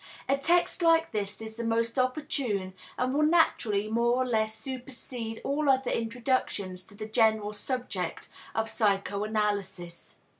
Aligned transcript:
A 0.27 0.35
text 0.35 0.81
like 0.81 1.11
this 1.11 1.39
is 1.43 1.57
the 1.57 1.63
most 1.63 1.99
opportune 1.99 2.73
and 2.97 3.13
will 3.13 3.21
naturally 3.21 3.87
more 3.87 4.15
or 4.23 4.25
less 4.25 4.55
supersede 4.55 5.39
all 5.43 5.69
other 5.69 5.91
introductions 5.91 6.83
to 6.85 6.95
the 6.95 7.05
general 7.05 7.53
subject 7.53 8.27
of 8.55 8.67
psychoanalysis. 8.67 10.15